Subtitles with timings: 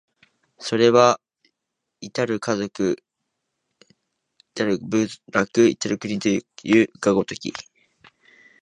[0.57, 1.21] それは
[2.03, 3.03] 或る家族、
[4.55, 7.53] 或る部落、或る国というが如き、